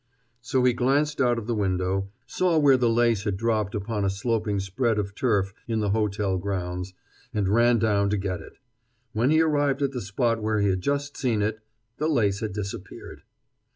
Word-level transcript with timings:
So 0.41 0.63
he 0.63 0.73
glanced 0.73 1.21
out 1.21 1.37
of 1.37 1.45
the 1.45 1.53
window, 1.53 2.09
saw 2.25 2.57
where 2.57 2.75
the 2.75 2.89
lace 2.89 3.23
had 3.25 3.37
dropped 3.37 3.75
upon 3.75 4.03
a 4.03 4.09
sloping 4.09 4.59
spread 4.59 4.97
of 4.97 5.13
turf 5.13 5.53
in 5.67 5.79
the 5.79 5.91
hotel 5.91 6.39
grounds, 6.39 6.95
and 7.35 7.47
ran 7.47 7.77
down 7.77 8.09
to 8.09 8.17
get 8.17 8.41
it. 8.41 8.53
When 9.13 9.29
he 9.29 9.41
arrived 9.41 9.83
at 9.83 9.91
the 9.91 10.01
spot 10.01 10.41
where 10.41 10.59
he 10.59 10.69
had 10.69 10.81
just 10.81 11.15
seen 11.17 11.43
it, 11.43 11.59
the 11.97 12.07
lace 12.09 12.39
had 12.39 12.51
disappeared. 12.53 13.21